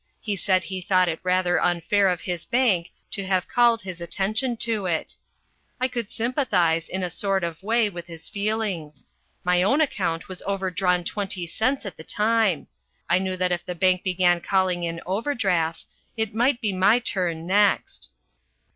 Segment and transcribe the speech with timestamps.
[0.19, 4.57] He said he thought it rather unfair of his bank to have called his attention
[4.57, 5.15] to it.
[5.79, 9.05] I could sympathise, in a sort of way, with his feelings.
[9.43, 12.65] My own account was overdrawn twenty cents at the time.
[13.11, 15.85] I knew that if the bank began calling in overdrafts
[16.17, 18.09] it might be my turn next.